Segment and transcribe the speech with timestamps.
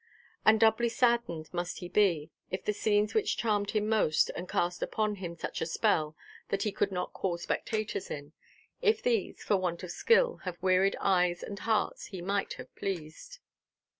[0.47, 4.81] And doubly saddened must he be, if the scenes which charmed him most, and cast
[4.81, 6.15] upon him such a spell
[6.49, 11.43] that he could not call spectators in,—if these, for want of skill, have wearied eyes
[11.43, 13.37] and hearts he might have pleased.